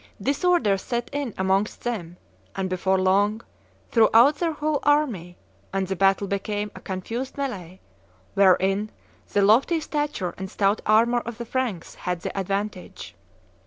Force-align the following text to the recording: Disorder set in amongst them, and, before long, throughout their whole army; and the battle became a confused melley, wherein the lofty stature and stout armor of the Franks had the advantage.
Disorder 0.19 0.79
set 0.79 1.11
in 1.13 1.31
amongst 1.37 1.83
them, 1.83 2.17
and, 2.55 2.67
before 2.71 2.97
long, 2.99 3.41
throughout 3.91 4.37
their 4.37 4.53
whole 4.53 4.79
army; 4.81 5.37
and 5.71 5.85
the 5.87 5.95
battle 5.95 6.25
became 6.25 6.71
a 6.73 6.79
confused 6.81 7.35
melley, 7.35 7.77
wherein 8.33 8.89
the 9.31 9.43
lofty 9.43 9.79
stature 9.79 10.33
and 10.39 10.49
stout 10.49 10.81
armor 10.87 11.19
of 11.19 11.37
the 11.37 11.45
Franks 11.45 11.93
had 11.93 12.21
the 12.21 12.35
advantage. 12.35 13.13